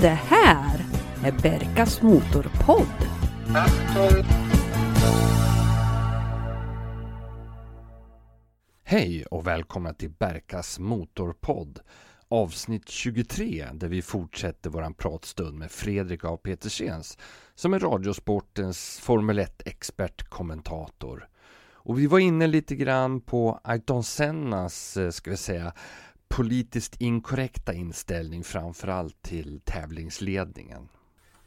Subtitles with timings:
[0.00, 0.80] Det här
[1.24, 2.86] är Berkas Motorpodd.
[8.84, 11.80] Hej och välkomna till Berkas Motorpodd
[12.28, 16.36] avsnitt 23 där vi fortsätter våran pratstund med Fredrik A.
[16.42, 17.18] Petersens
[17.54, 21.28] som är Radiosportens Formel 1-expert kommentator.
[21.84, 25.72] Och vi var inne lite grann på Ayrton Sennas, eh, ska vi säga,
[26.36, 30.88] politiskt inkorrekta inställning framförallt till tävlingsledningen.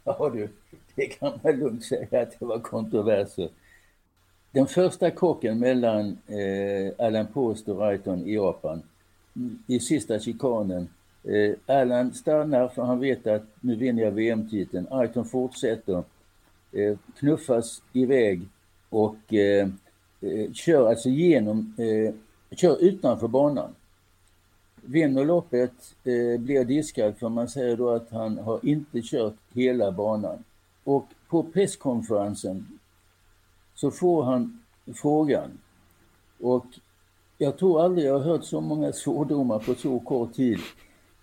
[0.04, 0.50] Ja du,
[0.96, 3.50] det kan man lugnt säga att det var kontroverser.
[4.52, 8.82] Den första krocken mellan eh, Alan Post och Raiton i Japan
[9.68, 10.90] i sista chikanen.
[11.24, 14.88] Eh, Alan stannar för han vet att nu vinner jag VM-titeln.
[14.92, 16.04] Raiton fortsätter,
[16.72, 18.42] eh, knuffas iväg
[18.90, 19.70] och eh,
[20.22, 22.14] eh kör alltså genom, eh,
[22.58, 23.76] kör utanför banan.
[24.86, 29.92] Vinner loppet, eh, blir diskad för man säger då att han har inte kört hela
[29.92, 30.44] banan.
[30.84, 32.80] Och på presskonferensen
[33.76, 34.60] så får han
[34.94, 35.58] frågan
[36.40, 36.66] och
[37.38, 40.60] jag tror aldrig jag har hört så många svordomar på så kort tid.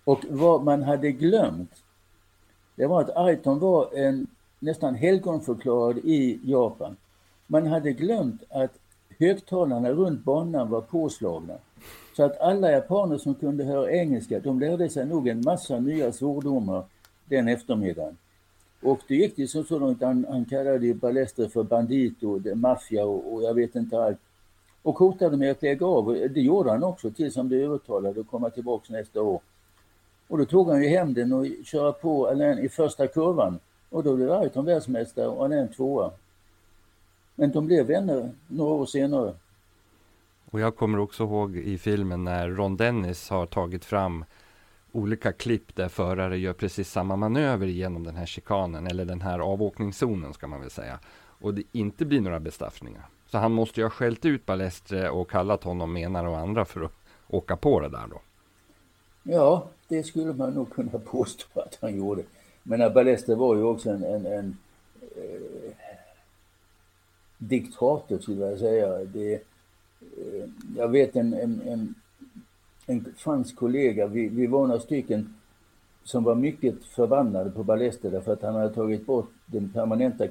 [0.04, 1.70] Och vad man hade glömt,
[2.76, 4.26] det var att Aiton var en
[4.58, 6.96] nästan helgonförklarad i Japan.
[7.46, 8.78] Man hade glömt att
[9.18, 11.54] högtalarna runt banan var påslagna.
[12.16, 16.12] Så att alla japaner som kunde höra engelska, de lärde sig nog en massa nya
[16.12, 16.84] svordomar
[17.24, 18.16] den eftermiddagen.
[18.82, 23.34] Och det gick ju så långt, han, han kallade ju Ballester för bandito, maffia och,
[23.34, 24.18] och jag vet inte allt
[24.82, 26.28] och hotade med att lägga av.
[26.34, 29.40] Det gjorde han också tills han blev övertalad att komma tillbaks nästa år.
[30.28, 33.58] Och då tog han ju hem den och körde på Alain i första kurvan.
[33.90, 36.10] Och då blev Ayrton världsmästare och Alain tvåa.
[37.34, 39.34] Men de blev vänner några år senare.
[40.52, 44.24] Och jag kommer också ihåg i filmen när Ron Dennis har tagit fram
[44.92, 49.38] olika klipp där förare gör precis samma manöver genom den här chikanen eller den här
[49.38, 50.98] avåkningszonen ska man väl säga.
[51.14, 53.06] Och det inte blir några bestraffningar.
[53.26, 56.80] Så han måste ju ha skällt ut Balestre och kallat honom menar och andra för
[56.80, 56.92] att
[57.28, 58.20] åka på det där då.
[59.22, 62.22] Ja, det skulle man nog kunna påstå att han gjorde.
[62.62, 64.56] Men Balestre var ju också en, en, en
[65.00, 65.72] eh,
[67.38, 68.98] diktator skulle jag säga.
[68.98, 69.42] Det,
[70.16, 71.94] Eh, jag vet en, en, en,
[72.86, 75.34] en fransk kollega, vi, vi var några stycken
[76.04, 80.30] som var mycket förbannade på Ballester därför att han hade tagit bort den permanenta eh,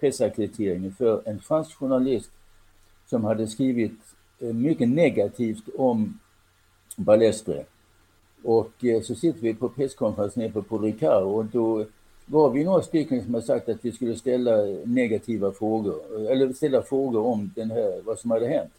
[0.00, 2.30] pressackrediteringen för en fransk journalist
[3.06, 3.98] som hade skrivit
[4.38, 6.18] eh, mycket negativt om
[6.96, 7.64] Ballestre.
[8.44, 11.86] Och så sitter vi på presskonferens nere på Paul Ricard och då
[12.32, 16.82] var vi några stycken som har sagt att vi skulle ställa negativa frågor, eller ställa
[16.82, 18.72] frågor om den här, vad som hade hänt.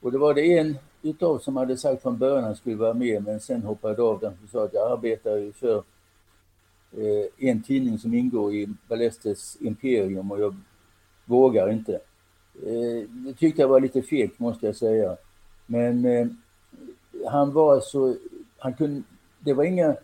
[0.00, 2.94] Och det var det en utav som hade sagt från början att han skulle vara
[2.94, 5.76] med men sen hoppade av den och sa att jag arbetar ju för
[6.96, 10.56] eh, en tidning som ingår i Ballestes imperium och jag
[11.24, 11.94] vågar inte.
[12.62, 15.16] Eh, det tyckte jag var lite fegt måste jag säga.
[15.66, 16.26] Men eh,
[17.26, 18.16] han var så,
[18.58, 19.02] han kunde,
[19.38, 19.96] det var inga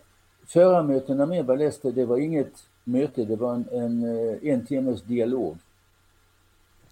[0.52, 2.52] förarmötena med Ballester, det var inget
[2.84, 5.56] möte, det var en, en, eh, en timmes dialog.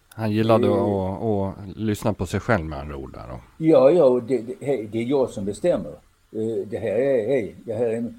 [0.09, 3.41] Han gillade eh, att, att lyssna på sig själv med andra ord där då.
[3.65, 5.91] Ja, ja, det, det, det är jag som bestämmer.
[6.33, 8.15] Eh, det här är, hej, det här är...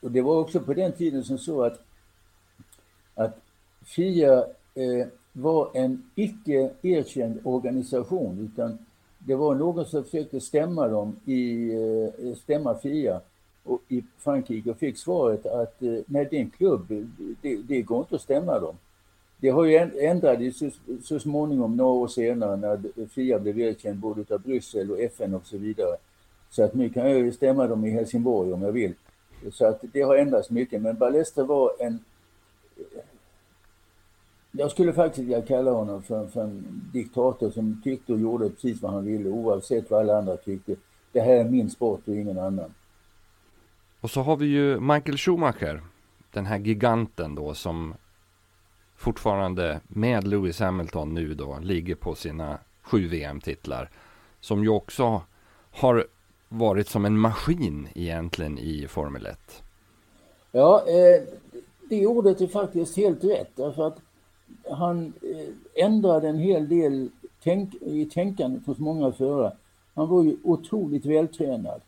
[0.00, 1.80] Och det var också på den tiden som så att,
[3.14, 3.38] att
[3.84, 4.38] FIA
[4.74, 8.78] eh, var en icke erkänd organisation utan
[9.18, 11.70] det var någon som försökte stämma dem i,
[12.36, 13.20] stämma FIA
[13.64, 17.04] och i Frankrike och fick svaret att eh, nej, det är en klubb, eh,
[17.42, 18.76] det, det går inte att stämma dem.
[19.42, 20.70] Det har ju ändrats så,
[21.02, 25.46] så småningom, några år senare, när FIA blev erkänd både av Bryssel och FN och
[25.46, 25.96] så vidare.
[26.50, 28.94] Så att nu kan jag ju stämma dem i Helsingborg om jag vill.
[29.52, 30.82] Så att det har ändrats mycket.
[30.82, 31.98] Men Ballester var en...
[34.52, 38.82] Jag skulle faktiskt vilja kalla honom för, för en diktator som tyckte och gjorde precis
[38.82, 40.76] vad han ville oavsett vad alla andra tyckte.
[41.12, 42.74] Det här är min sport och ingen annan.
[44.02, 45.82] Och så har vi ju Michael Schumacher,
[46.32, 47.94] den här giganten då som
[48.96, 53.90] fortfarande med Lewis Hamilton nu då ligger på sina sju VM-titlar.
[54.40, 55.22] Som ju också
[55.70, 56.06] har
[56.48, 59.62] varit som en maskin egentligen i Formel 1.
[60.52, 61.22] Ja, eh,
[61.90, 63.98] det ordet är faktiskt helt rätt därför att
[64.70, 67.10] han eh, ändrade en hel del
[67.42, 69.56] tänk, i tänkandet hos många förare.
[69.94, 71.80] Han var ju otroligt vältränad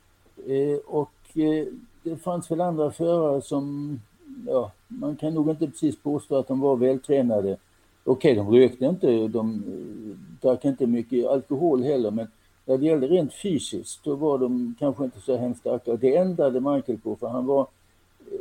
[0.46, 1.66] eh, och eh,
[2.04, 4.00] det fanns väl andra förare som
[4.46, 7.56] ja, man kan nog inte precis påstå att de var vältränade.
[8.04, 12.28] Okej, okay, de rökte inte, de eh, drack inte mycket alkohol heller, men
[12.64, 15.96] när det gällde rent fysiskt, då var de kanske inte så hemskt starka.
[15.96, 18.38] Det ändrade Michael på, för han var eh,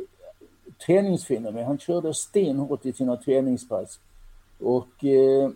[0.86, 1.64] träningsfenomen.
[1.64, 3.98] Han körde stenhårt i sina träningspass.
[4.60, 5.50] Och eh,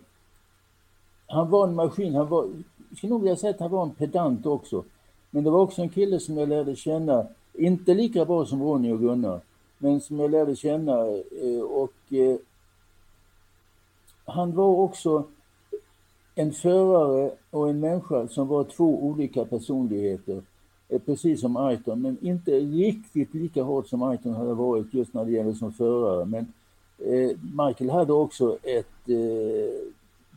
[1.27, 2.15] han var en maskin.
[2.15, 2.43] Han var,
[2.89, 4.83] jag skulle nog vilja säga att han var en pedant också.
[5.29, 7.27] Men det var också en kille som jag lärde känna,
[7.59, 9.41] inte lika bra som Ronny och Gunnar,
[9.77, 11.07] men som jag lärde känna
[11.41, 12.35] eh, och eh,
[14.25, 15.23] han var också
[16.35, 20.41] en förare och en människa som var två olika personligheter.
[20.89, 25.25] Eh, precis som Aiton, men inte riktigt lika hårt som Aiton hade varit just när
[25.25, 26.25] det gäller som förare.
[26.25, 26.53] Men
[27.41, 29.09] Michael hade också ett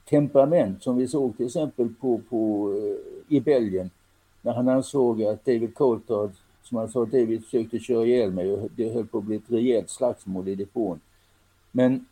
[0.08, 2.70] temperament som vi såg till exempel på, på,
[3.28, 3.90] i Belgien
[4.42, 6.30] när han ansåg att David Coulthard,
[6.62, 9.50] som han sa David försökte köra ihjäl mig och det höll på att bli ett
[9.50, 11.00] rejält slagsmål i depån.
[11.70, 12.06] Men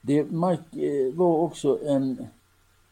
[0.00, 2.26] det, Mike eh, var också en,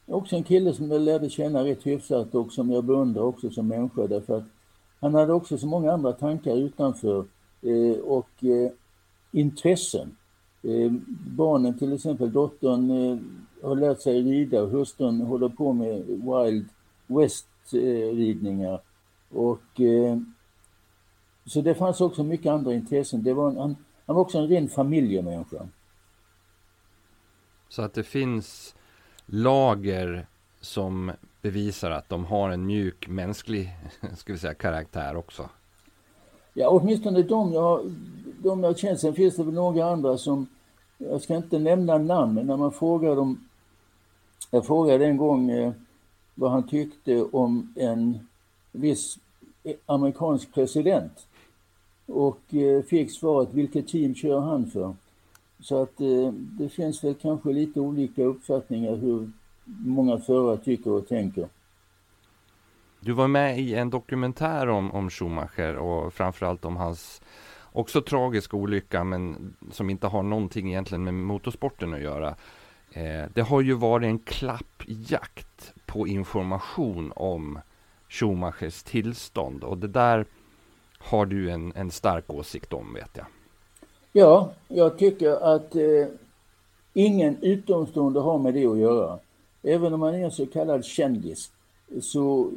[0.06, 3.69] också en kille som jag lärde känna rätt hyfsat och som jag beundrar också som
[3.69, 4.44] människa därför att
[5.00, 7.25] han hade också så många andra tankar utanför
[7.62, 8.70] eh, och eh,
[9.32, 10.16] intressen.
[10.62, 10.92] Eh,
[11.37, 13.19] barnen till exempel, dottern eh,
[13.62, 16.69] har lärt sig rida och hustrun håller på med Wild
[17.06, 18.72] West-ridningar.
[18.75, 18.80] Eh,
[19.38, 19.80] och,
[21.46, 23.23] så det fanns också mycket andra intressen.
[23.23, 23.76] Det var en, han,
[24.06, 25.69] han var också en ren familjemänniska.
[27.69, 28.75] Så att det finns
[29.26, 30.26] lager
[30.61, 31.12] som
[31.43, 33.70] bevisar att de har en mjuk mänsklig
[34.17, 35.49] ska vi säga, karaktär också?
[36.55, 37.94] Ja, åtminstone de jag,
[38.43, 38.97] de jag känner.
[38.97, 40.47] Sen finns det väl några andra som,
[40.99, 43.49] jag ska inte nämna namn, men när man frågar dem.
[44.50, 45.73] Jag frågade en gång eh,
[46.35, 48.29] vad han tyckte om en
[48.73, 49.19] viss
[49.87, 51.26] amerikansk president
[52.06, 54.94] och eh, fick svaret vilket team kör han för?
[55.60, 59.30] Så att eh, det finns väl kanske lite olika uppfattningar hur
[59.64, 61.48] många förare tycker och tänker.
[63.00, 67.22] Du var med i en dokumentär om, om Schumacher och framförallt om hans
[67.72, 72.28] också tragiska olycka men som inte har någonting egentligen med motorsporten att göra.
[72.92, 77.58] Eh, det har ju varit en klappjakt på information om
[78.08, 80.26] Schumachers tillstånd och det där
[81.04, 83.26] har du en, en stark åsikt om vet jag.
[84.12, 86.06] Ja, jag tycker att eh,
[86.92, 89.18] ingen utomstående har med det att göra.
[89.62, 91.50] Även om man är en så kallad kändis.
[92.00, 92.50] Så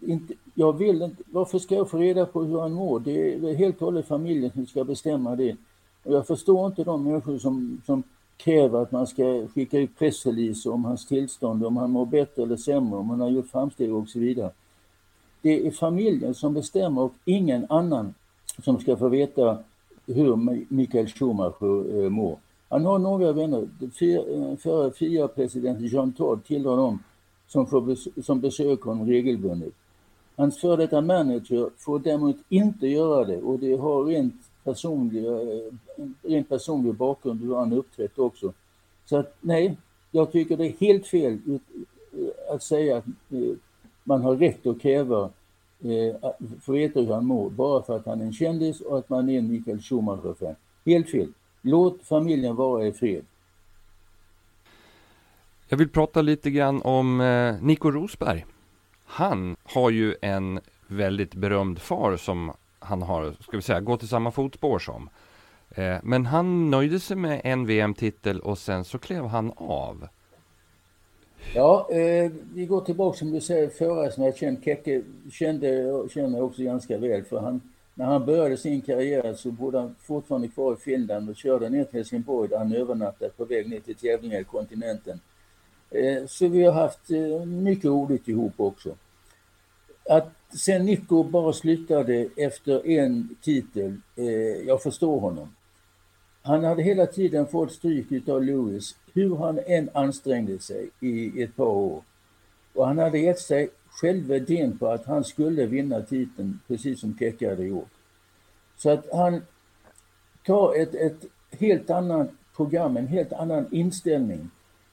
[0.00, 3.00] inte, jag vill inte, varför ska jag få reda på hur han mår?
[3.00, 5.56] Det är helt och hållet familjen som ska bestämma det.
[6.02, 8.02] Och jag förstår inte de människor som, som
[8.36, 12.56] kräver att man ska skicka ut pressreleaser om hans tillstånd, om han mår bättre eller
[12.56, 14.50] sämre, om han har gjort framsteg och så vidare.
[15.44, 18.14] Det är familjen som bestämmer och ingen annan
[18.64, 19.58] som ska få veta
[20.06, 20.36] hur
[20.74, 22.38] Michael Schumacher eh, mår.
[22.68, 23.68] Han har några vänner.
[23.80, 26.98] Eh, förre FIA-president Jean Todd tillhör dem
[27.48, 29.72] som, får, som besöker honom regelbundet.
[30.36, 35.72] Hans före detta manager får däremot inte göra det och det har rent personlig, eh,
[36.22, 38.52] rent personlig bakgrund hur han uppträtt också.
[39.06, 39.76] Så att nej,
[40.10, 41.38] jag tycker det är helt fel
[42.50, 43.04] att säga att
[44.04, 45.30] man har rätt att kräva
[45.80, 46.30] eh,
[46.62, 49.28] få veta hur han mår bara för att han är en kändis och att man
[49.28, 50.54] är en Michael Schumacher-fan.
[50.86, 51.32] Helt fel.
[51.62, 53.24] Låt familjen vara i fred.
[55.68, 58.46] Jag vill prata lite grann om eh, Nico Rosberg.
[59.04, 64.06] Han har ju en väldigt berömd far som han har, ska vi säga, gått i
[64.06, 65.08] samma fotspår som.
[65.70, 70.08] Eh, men han nöjde sig med en VM-titel och sen så klev han av.
[71.54, 76.10] Ja, eh, vi går tillbaka som du säger, förare som jag känt, Keke kände och
[76.10, 77.60] känner också ganska väl för han,
[77.94, 81.84] när han började sin karriär så bodde han fortfarande kvar i Finland och körde ner
[81.84, 85.20] till Helsingborg där han övernattade på väg ner till tävlingar i kontinenten.
[85.90, 88.96] Eh, så vi har haft eh, mycket roligt ihop också.
[90.10, 94.26] Att sen Nico bara slutade efter en titel, eh,
[94.66, 95.54] jag förstår honom.
[96.42, 101.56] Han hade hela tiden fått stryk av Lewis, hur han än ansträngde sig i ett
[101.56, 102.02] par år.
[102.72, 107.50] Och han hade gett sig självvärdén på att han skulle vinna titeln, precis som Kekka
[107.50, 107.90] hade gjort.
[108.76, 109.42] Så att han
[110.46, 114.50] tar ett, ett helt annat program, en helt annan inställning.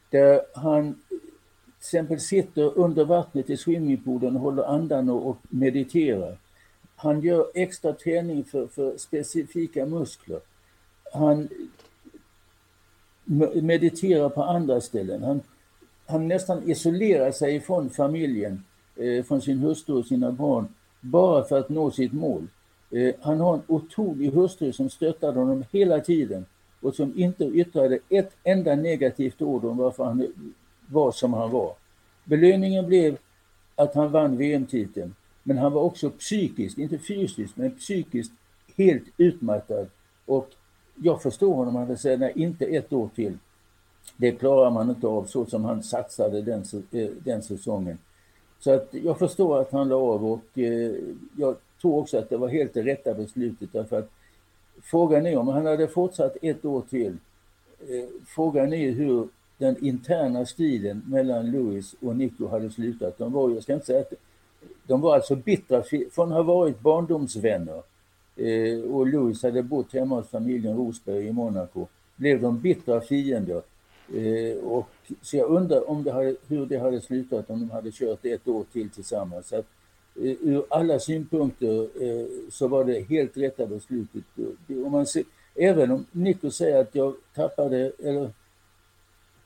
[0.10, 1.20] Där han till
[1.80, 6.38] exempel sitter under vattnet i swimmingpoolen och håller andan och, och mediterar.
[6.96, 10.40] Han gör extra träning för, för specifika muskler
[11.14, 11.50] han
[13.62, 15.24] mediterar på andra ställen.
[15.24, 15.42] Han,
[16.06, 18.64] han nästan isolerar sig från familjen,
[18.96, 20.68] eh, från sin hustru och sina barn,
[21.00, 22.48] bara för att nå sitt mål.
[22.92, 26.46] Eh, han har en otrolig hustru som stöttade honom hela tiden
[26.82, 30.28] och som inte yttrade ett enda negativt ord om varför han
[30.88, 31.74] var som han var.
[32.24, 33.18] Belöningen blev
[33.76, 35.16] att han vann VM-titeln.
[35.44, 38.32] Men han var också psykiskt, inte fysiskt, men psykiskt
[38.78, 39.88] helt utmattad.
[40.26, 40.50] Och
[40.96, 43.38] jag förstår honom, han säger nej, inte ett år till.
[44.18, 47.98] Det klarar man inte av så som han satsade den, eh, den säsongen.
[48.60, 50.92] Så att jag förstår att han la av och eh,
[51.38, 54.10] jag tror också att det var helt det rätta beslutet därför att
[54.82, 57.18] frågan är om han hade fortsatt ett år till.
[57.80, 63.18] Eh, frågan är hur den interna striden mellan Louis och Nico hade slutat.
[63.18, 64.14] De var, jag ska inte säga att
[64.88, 67.84] de var alltså bittra från att ha varit barndomsvänner
[68.42, 73.62] Eh, och Louis hade bott hemma hos familjen Rosberg i Monaco blev de bittra fiender.
[74.16, 74.88] Eh, och,
[75.22, 78.48] så jag undrar om det hade, hur det hade slutat om de hade kört ett
[78.48, 79.48] år till tillsammans.
[79.48, 79.66] Så att,
[80.16, 84.24] eh, ur alla synpunkter eh, så var det helt rätta beslutet.
[84.68, 85.24] Om man ser,
[85.56, 88.32] även om Nico säger att jag tappade, eller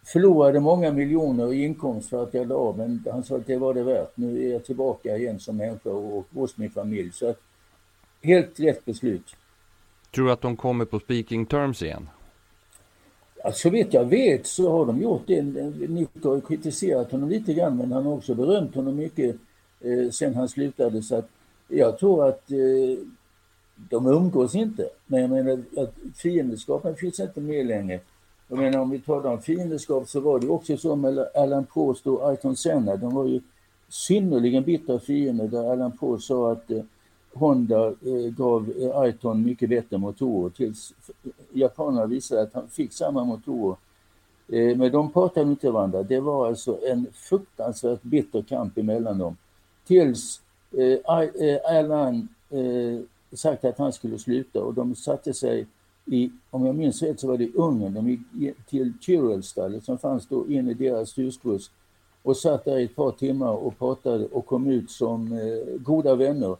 [0.05, 3.57] förlorade många miljoner i inkomst för att jag la av, men han sa att det
[3.57, 4.17] var det värt.
[4.17, 7.11] Nu är jag tillbaka igen som människa och hos min familj.
[7.11, 7.39] Så att,
[8.25, 9.35] helt rätt beslut.
[10.15, 12.09] Tror du att de kommer på speaking terms igen?
[13.43, 15.41] Ja, så vitt jag vet så har de gjort det.
[15.41, 19.35] Nico har kritiserat honom lite grann men han har också berömt honom mycket
[19.81, 21.01] eh, sen han slutade.
[21.01, 21.29] Så att
[21.67, 22.97] jag tror att eh,
[23.75, 24.89] de umgås inte.
[25.07, 27.99] Men jag menar att fiendskapen finns inte med längre.
[28.47, 32.07] Jag menar om vi talar om fiendskap så var det också så med Alan Prost
[32.07, 32.95] och Ayrton Senna.
[32.95, 33.41] De var ju
[33.89, 36.83] synnerligen bittra fiender där Alan Prost sa att eh,
[37.35, 40.93] Honda eh, gav eh, Aiton mycket bättre motorer tills
[41.53, 43.77] japanerna visade att han fick samma motorer.
[44.47, 46.03] Eh, men de pratade inte varandra.
[46.03, 49.37] Det var alltså en fruktansvärt bitter kamp emellan dem.
[49.87, 50.41] Tills
[51.69, 52.27] Erland
[53.31, 55.67] sagt att han skulle sluta och de satte sig
[56.05, 59.97] i, om jag minns rätt så var det i Ungern, de gick till Tyrolstallet som
[59.97, 61.71] fanns då in i deras husbuss
[62.23, 65.39] och satt där i ett par timmar och pratade och kom ut som
[65.79, 66.57] goda vänner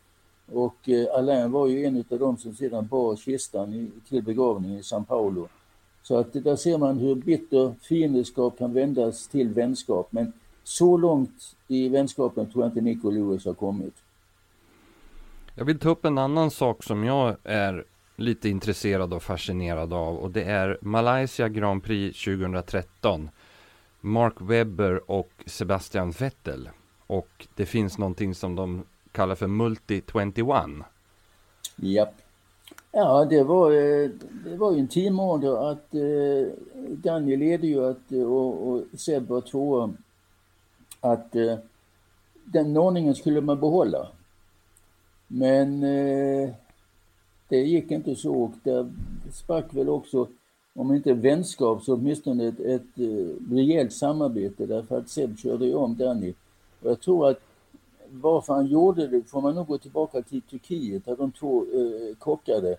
[0.52, 4.80] och eh, Alain var ju en av dem som sedan bar kistan i, till begravningen
[4.80, 5.48] i São Paulo.
[6.04, 10.08] Så att där ser man hur bitter fiendskap kan vändas till vänskap.
[10.12, 10.34] Men
[10.64, 13.94] så långt i vänskapen tror jag inte Nico Lewis har kommit.
[15.56, 17.86] Jag vill ta upp en annan sak som jag är
[18.16, 23.30] lite intresserad och fascinerad av och det är Malaysia Grand Prix 2013.
[24.02, 26.70] Mark Webber och Sebastian Vettel.
[27.08, 28.84] Och det finns någonting som de
[29.16, 30.86] kallar för Multi 21.
[31.76, 32.14] Japp.
[32.92, 34.10] Ja, det var, eh,
[34.46, 36.54] det var ju en teamorder att eh,
[36.90, 39.94] Daniel ledde ju att, eh, och, och Seb var tvåa.
[41.00, 41.58] Att eh,
[42.46, 44.08] den ordningen skulle man behålla.
[45.28, 46.50] Men eh,
[47.50, 48.92] det gick inte så och det
[49.32, 50.28] sprack väl också,
[50.76, 55.74] om inte vänskap så åtminstone ett, ett, ett rejält samarbete därför att Seb körde ju
[55.74, 56.34] om Danny.
[56.82, 57.40] Och jag tror att
[58.22, 62.16] varför han gjorde det får man nog gå tillbaka till Turkiet där de två eh,
[62.20, 62.78] kockade.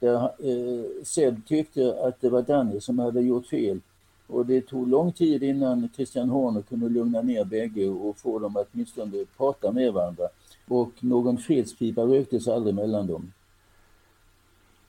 [0.00, 3.80] Där eh, Seb tyckte att det var Danny som hade gjort fel.
[4.26, 8.56] Och det tog lång tid innan Christian Horner kunde lugna ner bägge och få dem
[8.56, 10.28] att åtminstone prata med varandra.
[10.68, 13.32] Och någon fredspipa röktes aldrig mellan dem.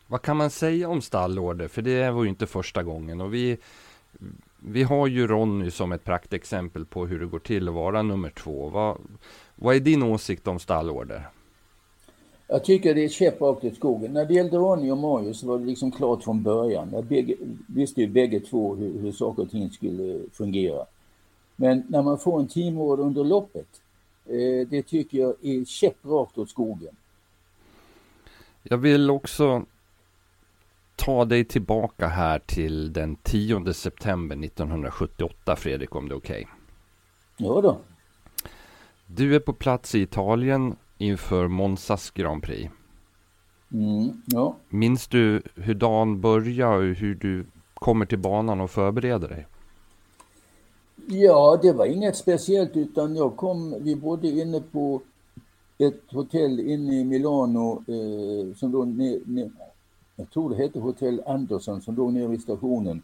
[0.07, 1.67] Vad kan man säga om stallorder?
[1.67, 3.57] För det var ju inte första gången och vi
[4.71, 8.29] vi har ju Ronny som ett praktexempel på hur det går till att vara nummer
[8.29, 8.69] två.
[8.69, 8.97] Vad,
[9.55, 11.27] vad är din åsikt om stallorder?
[12.47, 14.13] Jag tycker det är käpp rakt i skogen.
[14.13, 16.89] När det gällde Ronny och Mario så var det liksom klart från början.
[16.91, 17.35] Jag bägge,
[17.67, 20.85] visste ju bägge två hur, hur saker och ting skulle fungera.
[21.55, 23.81] Men när man får en teamorder under loppet,
[24.25, 26.95] eh, det tycker jag är käpp rakt åt skogen.
[28.63, 29.65] Jag vill också
[30.97, 36.47] ta dig tillbaka här till den 10 september 1978, Fredrik, om det är okej?
[37.37, 37.47] Okay.
[37.47, 37.77] Ja då.
[39.07, 42.71] Du är på plats i Italien inför Monzas Grand Prix.
[43.73, 44.55] Mm, ja.
[44.69, 49.47] Minns du hur dagen börjar och hur du kommer till banan och förbereder dig?
[51.07, 55.01] Ja, det var inget speciellt utan jag kom, vi bodde inne på
[55.77, 59.49] ett hotell inne i Milano eh, som då ne, ne,
[60.17, 63.01] jag tror det hette Hotell Andersson som låg nere vid stationen.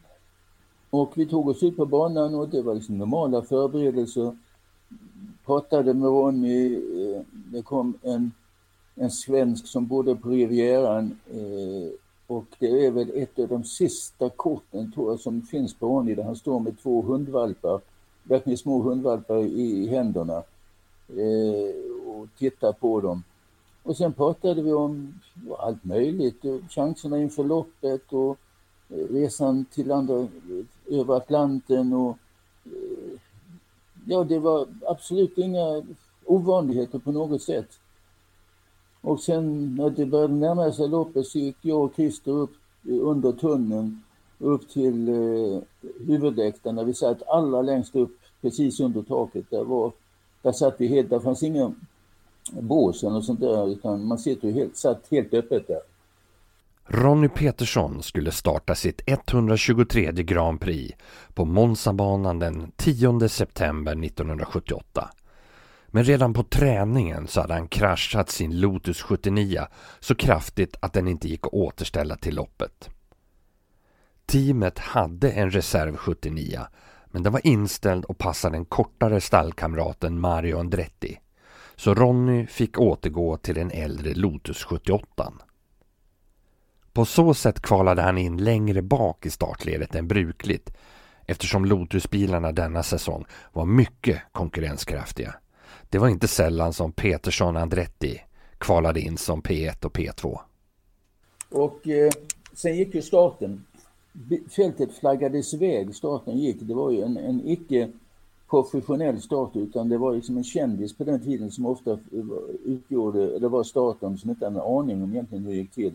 [0.89, 4.37] Och vi tog oss ut på banan och det var liksom normala förberedelser.
[5.45, 8.31] Pratade med Ronny, eh, det kom en,
[8.95, 11.93] en svensk som bodde på Rivieran eh,
[12.27, 16.15] och det är väl ett av de sista korten tror jag som finns på Ronny
[16.15, 17.81] där han står med två hundvalpar,
[18.23, 20.43] verkligen små hundvalpar i, händerna
[21.09, 23.23] eh, och tittar på dem.
[23.83, 25.13] Och sen pratade vi om
[25.59, 28.37] allt möjligt, chanserna inför loppet och
[28.89, 30.27] eh, resan till andra,
[30.89, 32.17] över Atlanten och
[32.65, 33.19] eh,
[34.05, 35.83] ja, det var absolut inga
[36.25, 37.69] ovanligheter på något sätt.
[39.01, 42.53] Och sen när det började närma sig loppet så gick jag och Christer upp
[42.85, 44.01] under tunneln
[44.39, 45.61] upp till eh,
[46.07, 49.45] huvudläktaren där vi satt allra längst upp precis under taket.
[49.49, 49.91] Där, var,
[50.41, 51.73] där satt vi helt, där fanns inga
[52.51, 55.79] Båsen och sånt där utan man sitter helt, satt helt öppet där.
[56.85, 60.97] Ronny Petersson skulle starta sitt 123 Grand Prix
[61.33, 65.09] på Monzabanan den 10 september 1978.
[65.87, 69.61] Men redan på träningen så hade han kraschat sin Lotus 79
[69.99, 72.89] så kraftigt att den inte gick att återställa till loppet.
[74.25, 76.59] Teamet hade en reserv 79
[77.13, 81.19] men den var inställd och passade den kortare stallkamraten Mario Andretti.
[81.83, 85.33] Så Ronny fick återgå till den äldre Lotus 78.
[86.93, 90.73] På så sätt kvalade han in längre bak i startledet än brukligt
[91.25, 95.35] eftersom Lotusbilarna denna säsong var mycket konkurrenskraftiga.
[95.89, 98.21] Det var inte sällan som Petersson Andretti
[98.57, 100.39] kvalade in som P1 och P2.
[101.51, 102.11] Och eh,
[102.53, 103.65] sen gick ju starten.
[104.55, 106.57] Fältet flaggades iväg, starten gick.
[106.59, 107.91] Det var ju en, en icke
[108.53, 111.97] professionell start utan det var liksom en kändis på den tiden som ofta eh,
[112.65, 115.93] utgjorde, eller var starten som inte hade en aning om egentligen hur det gick till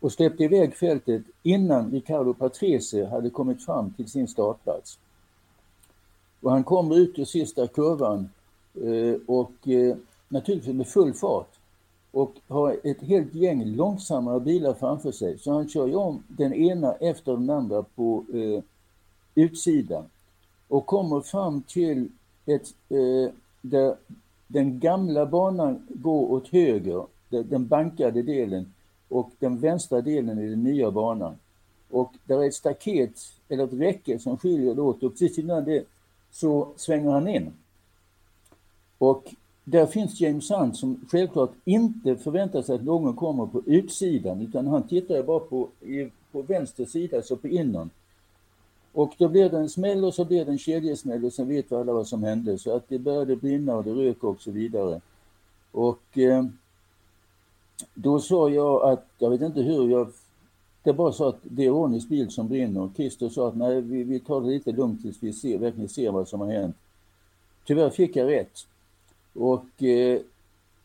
[0.00, 4.98] och släppte iväg fältet innan Ricardo Patrese hade kommit fram till sin startplats.
[6.40, 8.28] Och han kommer ut ur sista kurvan
[8.74, 9.96] eh, och eh,
[10.28, 11.52] naturligtvis med full fart
[12.10, 15.38] och har ett helt gäng långsammare bilar framför sig.
[15.38, 18.62] Så han kör ju om den ena efter den andra på eh,
[19.34, 20.04] utsidan
[20.74, 22.08] och kommer fram till
[22.46, 23.96] ett, eh, där
[24.46, 28.72] den gamla banan går åt höger, den bankade delen
[29.08, 31.34] och den vänstra delen är den nya banan.
[31.90, 33.10] Och där är ett staket
[33.48, 35.84] eller ett räcke som skiljer åt och precis innan det
[36.30, 37.52] så svänger han in.
[38.98, 44.40] Och där finns James Hunt som självklart inte förväntar sig att någon kommer på utsidan
[44.40, 45.68] utan han tittar bara på,
[46.32, 47.90] på vänster sida, så på innan.
[48.94, 51.72] Och då blir det en smäll och så blir det en kedjesmäll och sen vet
[51.72, 52.58] vi alla vad som hände.
[52.58, 55.00] Så att det började brinna och det rök och så vidare.
[55.72, 56.44] Och eh,
[57.94, 60.12] då sa jag att, jag vet inte hur, jag,
[60.82, 62.90] det bara så att det är Ronnys bil som brinner.
[62.96, 66.10] Christer sa att nej, vi, vi tar det lite lugnt tills vi ser, verkligen ser
[66.10, 66.76] vad som har hänt.
[67.64, 68.66] Tyvärr fick jag rätt.
[69.34, 70.20] Och eh,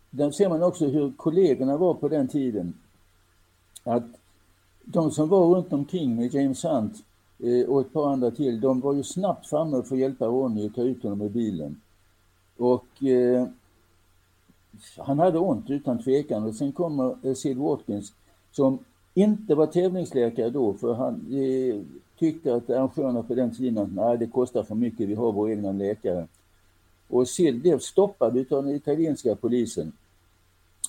[0.10, 2.74] där ser man också hur kollegorna var på den tiden.
[3.84, 4.04] Att
[4.84, 7.04] de som var runt omkring med James Hunt
[7.44, 10.68] Eh, och ett par andra till, de var ju snabbt framme för att hjälpa Ronny
[10.68, 11.82] att ta ut honom ur bilen.
[12.58, 13.48] Och eh,
[14.98, 18.14] han hade ont utan tvekan och sen kommer eh, Sid Watkins
[18.52, 18.80] som
[19.14, 21.82] inte var tävlingsläkare då för han eh,
[22.20, 25.52] tyckte att arrangörerna på den tiden att nej det kostar för mycket, vi har vår
[25.52, 26.28] egna läkare.
[27.08, 29.92] Och Sid blev stoppad utav den italienska polisen.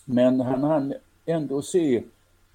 [0.04, 0.94] Men han hann
[1.26, 2.02] ändå se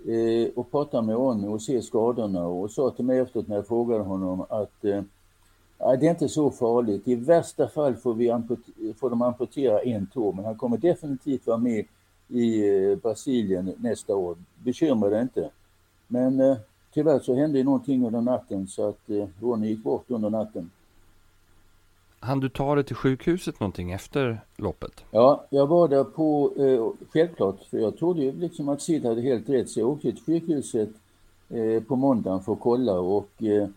[0.08, 3.68] eh, och pratade med honom och se skadorna och sa till mig efteråt när jag
[3.68, 5.02] frågade honom att eh,
[5.78, 7.08] det är inte så farligt.
[7.08, 11.58] I värsta fall får, vi får de amputera en tå, men han kommer definitivt vara
[11.58, 11.86] med
[12.28, 14.38] i eh, Brasilien nästa år.
[14.64, 15.50] Bekymra dig inte.
[16.08, 16.58] Men eh,
[16.94, 20.70] tyvärr så hände någonting under natten så att eh, Ronny gick bort under natten.
[22.20, 25.04] Han du ta det till sjukhuset någonting efter loppet?
[25.12, 29.22] Ja, jag var där på, eh, självklart, för jag trodde ju liksom att Sid hade
[29.22, 30.90] helt rätt, så jag åkte till sjukhuset
[31.50, 33.68] eh, på måndagen för att kolla och eh,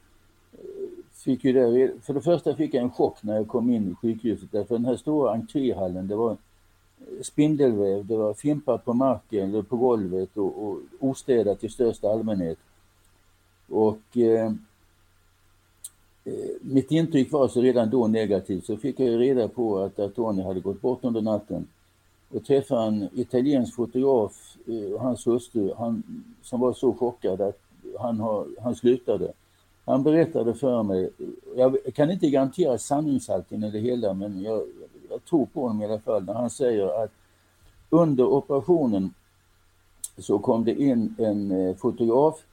[1.12, 3.94] fick ju där, för det första fick jag en chock när jag kom in i
[3.94, 6.36] sjukhuset därför den här stora entréhallen det var
[7.22, 12.58] spindelväv, det var fimpar på marken eller på golvet och, och ostädat i största allmänhet.
[13.68, 14.52] Och eh
[16.28, 20.14] Eh, mitt intryck var så redan då negativt så fick jag reda på att, att
[20.14, 21.66] Tony hade gått bort under natten
[22.30, 26.02] och träffade en italiensk fotograf eh, och hans hustru han,
[26.42, 27.58] som var så chockad att
[27.98, 29.32] han, har, han slutade.
[29.84, 31.10] Han berättade för mig, eh,
[31.56, 34.62] jag kan inte garantera sanningshalten i det hela men jag,
[35.10, 37.10] jag tror på honom i alla fall när han säger att
[37.90, 39.14] under operationen
[40.18, 42.44] så kom det in en fotograf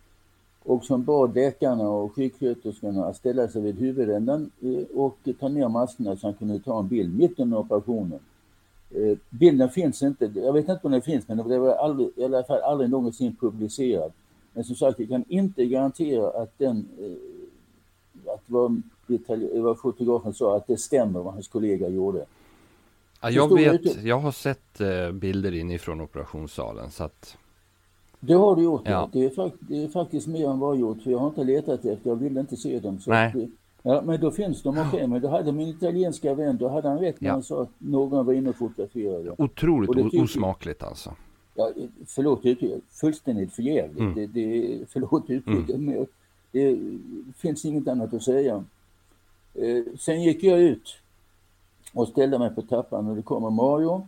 [0.66, 5.68] och som bad läkarna och sjuksköterskorna att ställa sig vid huvudändan eh, och ta ner
[5.68, 8.20] maskerna så han kunde ta en bild mitt under operationen.
[8.92, 12.24] Eh, bilden finns inte, jag vet inte om den finns men det var aldrig, i
[12.24, 14.12] alla fall aldrig någonsin publicerad.
[14.54, 18.82] Men som sagt, vi kan inte garantera att den, eh, att vad,
[19.54, 22.26] vad fotografen sa, att det stämmer vad hans kollega gjorde.
[23.22, 24.82] Ja, jag vet, jag har sett
[25.14, 27.38] bilder inifrån operationssalen så att...
[28.20, 29.10] Det har du gjort, ja.
[29.14, 31.86] det, är, det är faktiskt mer än vad jag gjort, för jag har inte letat
[31.86, 33.00] efter, jag ville inte se dem.
[33.00, 33.50] Så Nej.
[33.88, 34.88] Ja, men då finns de okej.
[34.88, 35.08] Okay.
[35.08, 37.34] Men då hade min italienska vän, då hade han rätt när ja.
[37.34, 39.36] han sa att någon var inne och fotograferade.
[39.38, 41.14] Otroligt osmakligt alltså.
[41.56, 41.72] Ja,
[42.08, 44.00] förlåt uttrycket, fullständigt förjävligt.
[44.00, 44.16] Mm.
[44.16, 45.86] Det, det, förlåt uttrycket, mm.
[45.86, 46.08] men
[46.52, 46.80] det
[47.38, 48.64] finns inget annat att säga.
[49.54, 50.96] Eh, sen gick jag ut
[51.94, 54.08] och ställde mig på tappan och det kommer Mario.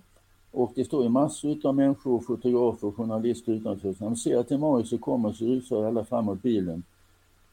[0.51, 3.93] Och det står ju massor av människor, fotografer och journalister utanför.
[3.93, 6.83] Så när de ser att det är Mario så kommer så rusar alla framåt bilen.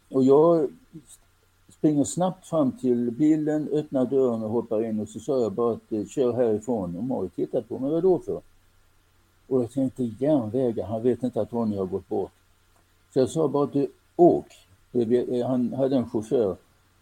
[0.09, 0.68] Och jag
[1.68, 5.72] springer snabbt fram till bilen, öppnar dörren och hoppar in och så sa jag bara
[5.72, 6.96] att eh, kör härifrån.
[6.96, 8.40] Och Mario tittar på mig, vadå för?
[9.46, 12.33] Och jag tänkte järnvägar, han vet inte att Ronny har gått bort.
[13.12, 14.46] Så jag sa bara att du åk.
[14.92, 16.57] Eh, han hade en chaufför,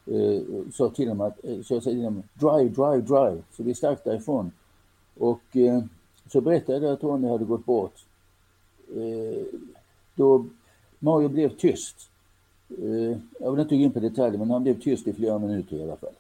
[0.06, 3.42] eh, sa till honom att, eh, så jag sa till honom, drive, drive, drive.
[3.56, 4.50] Så vi stack därifrån.
[5.18, 5.82] Och eh,
[6.32, 8.04] så berättade jag att Ronny hade gått bort.
[8.96, 9.44] Eh,
[10.14, 10.46] då
[10.98, 12.10] Mario blev tyst.
[12.68, 15.76] Eh, jag vill inte gå in på detaljer, men han blev tyst i flera minuter
[15.76, 16.14] i alla fall.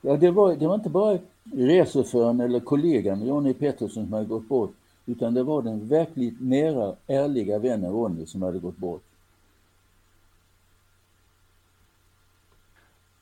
[0.00, 1.18] Ja, det var, det var inte bara
[1.52, 4.74] reseföraren eller kollegan Ronny Pettersson som hade gått bort,
[5.06, 9.02] utan det var den verkligt nära, ärliga vännen Ronny som hade gått bort.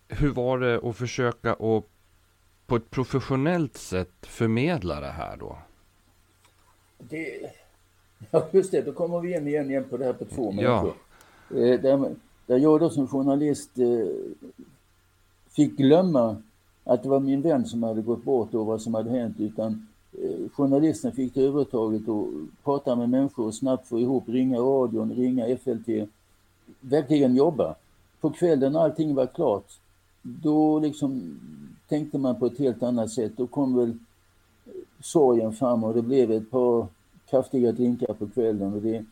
[0.08, 1.84] Hur var det att försöka att
[2.66, 5.58] på ett professionellt sätt förmedla det här då?
[6.98, 7.50] Det,
[8.30, 10.94] ja, just det, då kommer vi in igen, igen på det här på två människor.
[11.48, 11.56] Ja.
[11.56, 12.14] Eh, där,
[12.46, 14.08] där jag då som journalist eh,
[15.50, 16.36] fick glömma
[16.84, 19.86] att det var min vän som hade gått bort och vad som hade hänt utan
[20.12, 22.28] eh, journalisten fick övertaget och
[22.64, 26.08] prata med människor och snabbt få ihop, ringa radion, ringa FLT,
[26.80, 27.74] verkligen jobba.
[28.20, 29.72] På kvällen när allting var klart,
[30.22, 31.38] då liksom
[31.88, 33.32] tänkte man på ett helt annat sätt.
[33.36, 33.98] Då kom väl
[35.02, 36.86] sorgen fram och det blev ett par
[37.30, 38.74] kraftiga drinkar på kvällen.
[38.74, 39.04] Och det,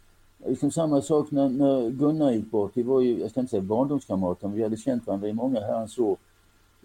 [0.46, 2.70] liksom samma sak när, när Gunnar gick bort.
[2.74, 5.60] Vi var ju, jag ska inte säga barndomskamrater, men vi hade känt varandra i många
[5.60, 6.16] herrans år.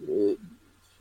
[0.08, 0.36] Eh,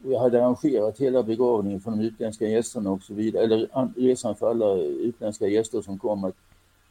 [0.06, 4.36] och jag hade arrangerat hela begravningen för de utländska gästerna och så vidare, eller resan
[4.36, 6.32] för alla utländska gäster som kom.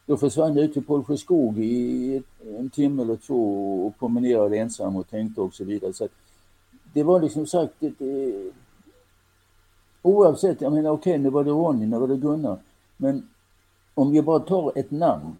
[0.07, 2.23] Då försvann jag ut till Pålsjö skog i
[2.59, 5.93] en timme eller två och promenerade ensam och tänkte och så vidare.
[5.93, 6.09] Så
[6.97, 8.53] det var liksom sagt, det, det,
[10.03, 12.59] oavsett, jag menar okej, okay, nu var det Ronny, nu var det Gunnar,
[12.97, 13.29] men
[13.95, 15.37] om vi bara tar ett namn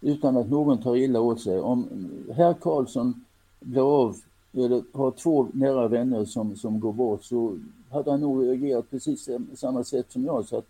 [0.00, 1.60] utan att någon tar illa åt sig.
[1.60, 3.24] Om herr Karlsson
[3.60, 4.16] blir av
[4.52, 7.58] eller har två nära vänner som, som går bort så
[7.90, 10.44] hade han nog reagerat precis samma sätt som jag.
[10.44, 10.66] Så att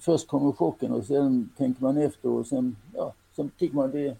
[0.00, 4.16] först kommer chocken och sen tänker man efter och sen, ja, sen tycker man det,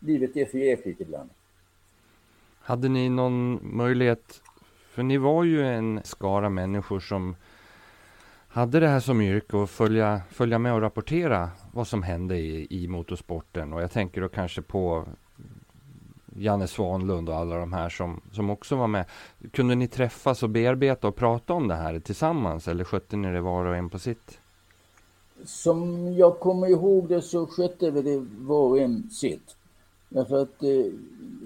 [0.00, 1.30] livet är för jäkligt ibland.
[2.60, 4.40] Hade ni någon möjlighet,
[4.92, 7.36] för ni var ju en skara människor som
[8.48, 12.66] hade det här som yrke att följa, följa med och rapportera vad som hände i,
[12.70, 13.72] i motorsporten.
[13.72, 15.04] Och jag tänker då kanske på
[16.36, 19.04] Janne Svanlund och alla de här som, som också var med.
[19.50, 23.40] Kunde ni träffas och bearbeta och prata om det här tillsammans eller skötte ni det
[23.40, 24.38] var och en på sitt?
[25.44, 29.56] Som jag kommer ihåg det så skötte vi det var och en sitt.
[30.14, 30.92] Därför att eh,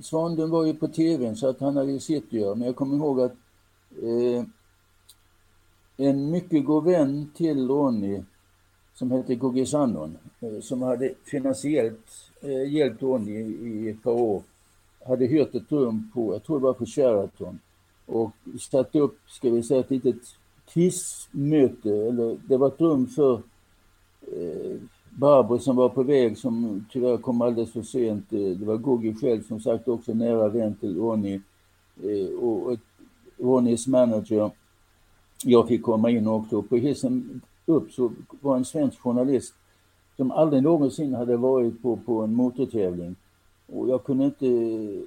[0.02, 2.96] Svanlund var ju på tvn så att han hade ju sett det, Men jag kommer
[2.96, 3.34] ihåg att
[4.02, 4.44] eh,
[5.96, 8.22] en mycket god vän till Ronny
[8.94, 14.42] som hette Gugge Sandon, eh, som hade finansiellt eh, hjälpt Ronny i ett par år
[15.06, 17.58] hade hyrt ett rum på, jag tror det var på Sheraton
[18.06, 20.22] och satt upp, ska vi säga ett litet
[20.68, 23.42] quizmöte, eller det var ett rum för
[24.32, 24.76] eh,
[25.18, 28.32] Barbro som var på väg som tyvärr kom alldeles för sent.
[28.32, 31.40] Eh, det var Gugge själv som sagt också nära vän till Ronny
[32.02, 32.78] eh, och, och
[33.38, 34.50] Ronnys manager.
[35.44, 36.62] Jag fick komma in också.
[36.62, 39.54] På hissen upp så var en svensk journalist
[40.16, 43.16] som aldrig någonsin hade varit på, på en motortävling
[43.66, 45.02] och jag kunde inte eh,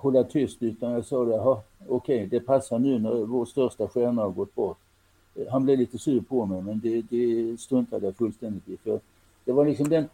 [0.00, 4.22] hålla tyst utan jag sa det, okej okay, det passar nu när vår största stjärna
[4.22, 4.78] har gått bort.
[5.50, 8.76] Han blev lite sur på mig men det, det struntade jag fullständigt i.
[8.76, 9.00] För
[9.44, 10.08] det var liksom den,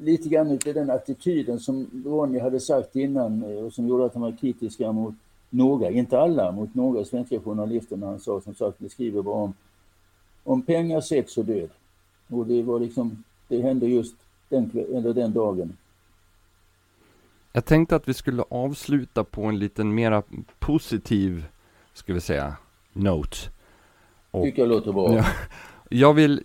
[0.00, 4.14] lite grann utav den attityden som Ronny hade sagt innan eh, och som gjorde att
[4.14, 5.14] han var kritiska mot
[5.50, 9.34] några, inte alla, mot några svenska journalister när han sa som sagt, det skriver bara
[9.34, 9.54] om,
[10.44, 11.70] om pengar, sex och död.
[12.28, 14.16] Och det var liksom, det hände just
[14.48, 15.76] den, eller den dagen.
[17.52, 20.22] Jag tänkte att vi skulle avsluta på en liten mera
[20.58, 21.44] positiv,
[21.94, 22.56] ska vi säga,
[22.92, 23.36] note.
[24.30, 25.14] Och, Tycker jag låter bra.
[25.14, 25.24] Ja,
[25.88, 26.42] jag vill,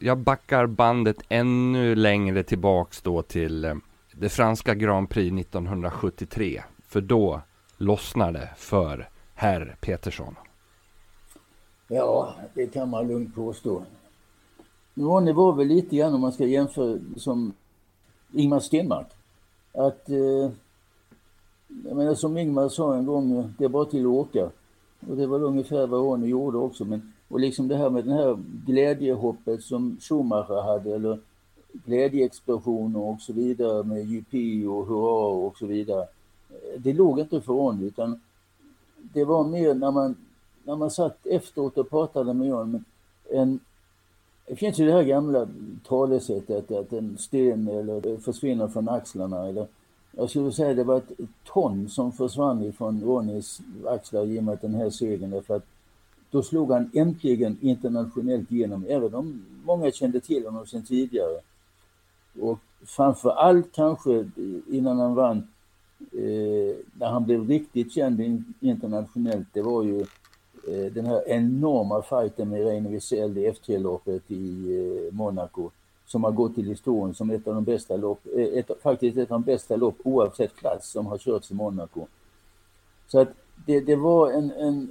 [0.00, 3.74] jag backar bandet ännu längre tillbaks då till eh,
[4.12, 6.62] det franska Grand Prix 1973.
[6.88, 7.40] För då
[7.76, 10.36] lossnade för herr Petersson.
[11.88, 13.82] Ja, det kan man lugnt påstå.
[14.94, 17.52] Ronny var väl lite grann om man ska jämföra som
[18.32, 19.06] Ingmar Stenmark
[19.74, 20.50] att eh,
[21.84, 24.50] jag menar som Ingmar sa en gång, eh, det är bara till att åka.
[25.08, 26.84] Och det var ungefär vad Ronny gjorde också.
[26.84, 31.18] Men, och liksom det här med det här glädjehoppet som Schumacher hade, eller
[31.72, 36.06] glädjeexplosioner och så vidare med JP och hurra och så vidare.
[36.78, 38.20] Det låg inte för Ronny utan
[38.96, 40.16] det var mer när man,
[40.64, 42.84] när man satt efteråt och pratade med honom.
[43.30, 43.60] En,
[44.46, 45.48] det finns ju det här gamla
[45.88, 49.48] talesättet att en sten eller eh, försvinner från axlarna.
[49.48, 49.66] Eller,
[50.12, 51.12] jag skulle säga att det var ett
[51.44, 55.30] ton som försvann ifrån Ronnys axlar i och med den här segern.
[55.30, 55.73] Därför att
[56.34, 61.40] då slog han äntligen internationellt igenom, även om många kände till honom sedan tidigare.
[62.40, 64.30] Och framför allt kanske
[64.70, 65.36] innan han vann,
[66.12, 70.00] eh, när han blev riktigt känd internationellt, det var ju
[70.68, 75.70] eh, den här enorma fighten med Reine Wiesel i F3-loppet i eh, Monaco
[76.06, 79.30] som har gått till historien som ett av de bästa lopp, eh, ett, faktiskt ett
[79.30, 82.06] av de bästa lopp oavsett klass som har körts i Monaco.
[83.08, 83.28] Så att
[83.66, 84.90] det, det var en, en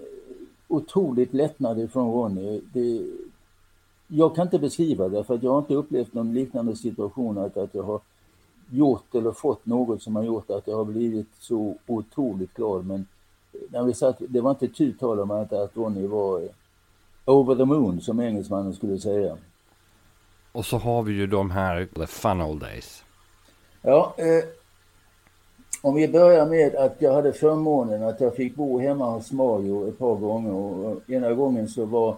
[0.73, 2.61] otroligt lättnad ifrån Ronny.
[2.73, 3.05] Det,
[4.07, 7.57] jag kan inte beskriva det för att jag har inte upplevt någon liknande situation att,
[7.57, 8.01] att jag har
[8.71, 12.85] gjort eller fått något som har gjort att jag har blivit så otroligt glad.
[12.85, 13.05] Men
[13.69, 16.49] när vi satt, det var inte tu tal om att, att Ronny var
[17.25, 19.37] over the moon som engelsmannen skulle säga.
[20.51, 23.03] Och så har vi ju de här The Fun Old Days.
[23.81, 24.43] Ja, eh,
[25.83, 29.87] om vi börjar med att jag hade förmånen att jag fick bo hemma hos Mario
[29.87, 32.15] ett par gånger och ena gången så var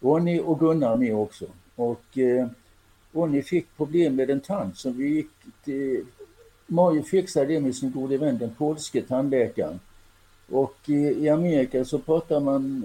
[0.00, 1.44] Ronny och Gunnar med också.
[1.74, 2.46] Och eh,
[3.12, 5.30] Ronny fick problem med en tand så vi gick
[5.64, 6.04] till...
[6.66, 9.80] Mario fixade det med sin gode vän, den polske tandläkaren.
[10.50, 12.84] Och i, i Amerika så pratar man,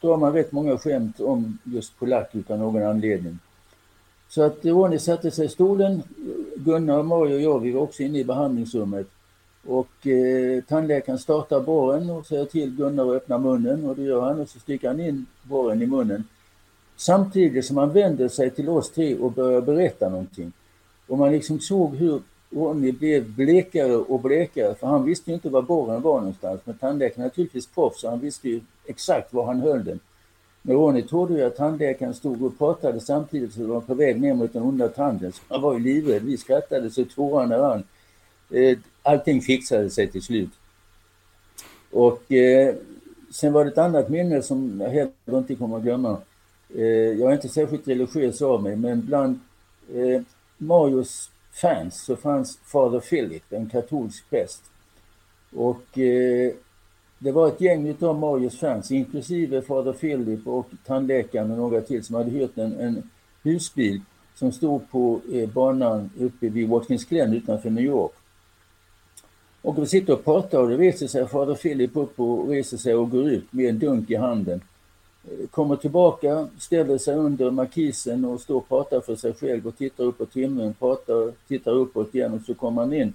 [0.00, 3.38] drar man rätt många skämt om just polack utan någon anledning.
[4.28, 6.02] Så att Ronny satte sig i stolen,
[6.56, 9.08] Gunnar, Mario och jag, vi var också inne i behandlingsrummet.
[9.68, 14.20] Och eh, tandläkaren startar borren och säger till Gunnar att öppna munnen och det gör
[14.20, 16.24] han och så sticker han in borren i munnen.
[16.96, 20.52] Samtidigt som han vänder sig till oss tre och börjar berätta någonting.
[21.06, 25.48] Och man liksom såg hur Ronny blev blekare och blekare för han visste ju inte
[25.48, 26.60] var borren var någonstans.
[26.64, 30.00] Men tandläkaren är naturligtvis proffs så han visste ju exakt var han höll den.
[30.62, 34.20] Men Ronny trodde ju att tandläkaren stod och pratade samtidigt som de var på väg
[34.20, 35.32] ner mot den onda tanden.
[35.32, 36.22] Så han var ju livrädd.
[36.22, 37.84] Vi skrattade så tårarna rann.
[38.50, 40.50] Eh, allting fixade sig till slut.
[41.90, 42.74] Och eh,
[43.30, 46.18] sen var det ett annat minne som jag heller inte kommer att glömma.
[46.74, 46.82] Eh,
[47.20, 49.40] jag är inte särskilt religiös av mig, men bland
[49.94, 50.22] eh,
[50.58, 54.62] Marios fans så fanns Fader Philip, en katolsk präst.
[55.56, 56.52] Och eh,
[57.18, 62.04] det var ett gäng utav Marios fans, inklusive Fader Philip och tandläkaren och några till
[62.04, 63.10] som hade hyrt en, en
[63.42, 64.00] husbil
[64.34, 68.12] som stod på eh, banan uppe vid Watkins Glen utanför New York.
[69.68, 72.94] Och vi sitter och pratar och det reser sig Fader Filip upp och reser sig
[72.94, 74.60] och går ut med en dunk i handen.
[75.24, 79.76] Eh, kommer tillbaka, ställer sig under markisen och står och pratar för sig själv och
[79.76, 83.12] tittar upp på timmen, pratar, tittar uppåt igen och så kommer han in.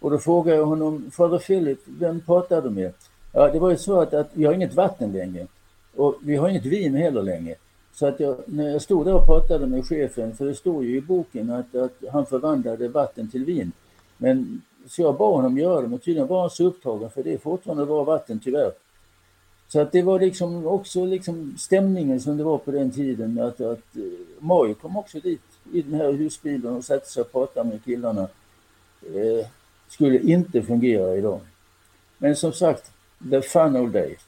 [0.00, 2.92] Och då frågar jag honom, Fader Filip, vem pratar du med?
[3.32, 5.46] Ja, det var ju så att, att vi har inget vatten längre
[5.96, 7.54] och vi har inget vin heller längre.
[7.94, 10.96] Så att jag, när jag stod där och pratade med chefen, för det står ju
[10.96, 13.72] i boken att, att han förvandlade vatten till vin.
[14.16, 17.32] Men så jag bad honom göra det, men tydligen var han så upptagen för det
[17.32, 18.72] är fortfarande bra vatten tyvärr.
[19.68, 23.38] Så att det var liksom också liksom stämningen som det var på den tiden.
[23.40, 24.02] Att, att eh,
[24.38, 28.28] Mario kom också dit i den här husbilen och satte sig och pratade med killarna.
[29.02, 29.46] Eh,
[29.88, 31.40] skulle inte fungera idag.
[32.18, 32.92] Men som sagt,
[33.30, 34.18] the fun old days.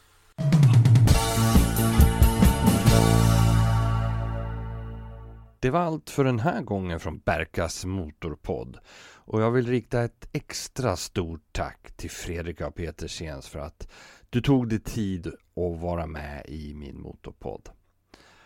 [5.62, 8.78] Det var allt för den här gången från Berkas Motorpodd.
[9.14, 12.70] Och jag vill rikta ett extra stort tack till Fredrik A.
[12.76, 13.88] Petersens för att
[14.30, 17.68] du tog dig tid att vara med i min Motorpodd.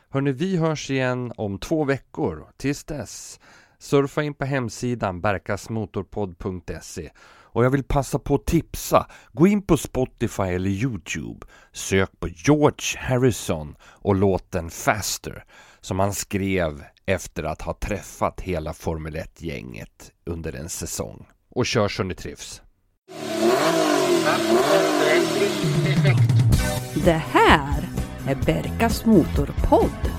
[0.08, 2.46] Hörni, vi hörs igen om två veckor.
[2.56, 3.40] Tills dess,
[3.78, 9.06] surfa in på hemsidan berkasmotorpodd.se och jag vill passa på att tipsa.
[9.32, 11.46] Gå in på Spotify eller Youtube.
[11.72, 15.44] Sök på George Harrison och låten Faster
[15.80, 21.26] som han skrev efter att ha träffat hela Formel 1-gänget under en säsong.
[21.50, 22.62] Och kör så ni trivs.
[27.04, 27.88] Det här
[28.28, 30.10] är Berkas Motorpodd.